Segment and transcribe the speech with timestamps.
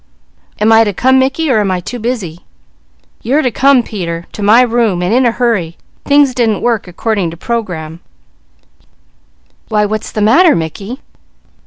[0.59, 2.39] "Am I to come Mickey, or am I too busy?"
[3.21, 5.77] "You are to come, Peter, to my room, and in a hurry.
[6.05, 7.99] Things didn't work according to program."
[9.67, 11.01] "Why what's the matter, Mickey?"